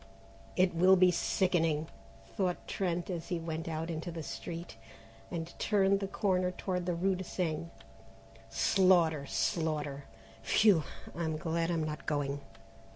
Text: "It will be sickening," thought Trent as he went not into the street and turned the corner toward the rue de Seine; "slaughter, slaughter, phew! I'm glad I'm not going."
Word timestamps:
"It 0.55 0.73
will 0.73 0.95
be 0.95 1.11
sickening," 1.11 1.85
thought 2.35 2.67
Trent 2.67 3.11
as 3.11 3.27
he 3.27 3.37
went 3.37 3.67
not 3.67 3.91
into 3.91 4.11
the 4.11 4.23
street 4.23 4.75
and 5.29 5.53
turned 5.59 5.99
the 5.99 6.07
corner 6.07 6.49
toward 6.49 6.87
the 6.87 6.95
rue 6.95 7.13
de 7.13 7.23
Seine; 7.23 7.69
"slaughter, 8.49 9.27
slaughter, 9.27 10.05
phew! 10.41 10.83
I'm 11.15 11.37
glad 11.37 11.69
I'm 11.69 11.83
not 11.83 12.07
going." 12.07 12.41